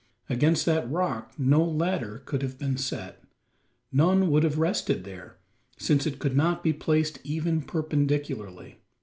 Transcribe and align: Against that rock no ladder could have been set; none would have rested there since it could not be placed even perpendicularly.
Against 0.31 0.65
that 0.65 0.89
rock 0.89 1.31
no 1.37 1.63
ladder 1.63 2.23
could 2.25 2.41
have 2.41 2.57
been 2.57 2.75
set; 2.75 3.23
none 3.91 4.31
would 4.31 4.41
have 4.41 4.57
rested 4.57 5.03
there 5.03 5.37
since 5.77 6.07
it 6.07 6.17
could 6.17 6.35
not 6.35 6.63
be 6.63 6.73
placed 6.73 7.19
even 7.23 7.61
perpendicularly. 7.61 8.79